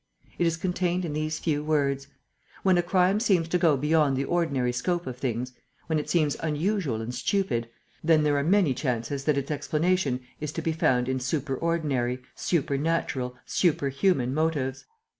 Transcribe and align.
It 0.39 0.47
is 0.47 0.57
contained 0.57 1.05
in 1.05 1.13
these 1.13 1.37
few 1.37 1.63
words: 1.63 2.07
when 2.63 2.75
a 2.75 2.81
crime 2.81 3.19
seems 3.19 3.47
to 3.49 3.59
go 3.59 3.77
beyond 3.77 4.17
the 4.17 4.23
ordinary 4.25 4.71
scope 4.71 5.05
of 5.05 5.17
things, 5.19 5.53
when 5.85 5.99
it 5.99 6.09
seems 6.09 6.35
unusual 6.39 7.03
and 7.03 7.13
stupid, 7.13 7.69
then 8.03 8.23
there 8.23 8.37
are 8.39 8.43
many 8.43 8.73
chances 8.73 9.25
that 9.25 9.37
its 9.37 9.51
explanation 9.51 10.21
is 10.39 10.51
to 10.53 10.61
be 10.63 10.71
found 10.73 11.07
in 11.07 11.19
superordinary, 11.19 12.17
supernatural, 12.33 13.35
superhuman 13.45 14.33
motives. 14.33 14.85